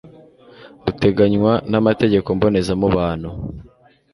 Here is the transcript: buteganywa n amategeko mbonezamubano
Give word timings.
buteganywa 0.83 1.53
n 1.71 1.73
amategeko 1.79 2.27
mbonezamubano 2.37 3.29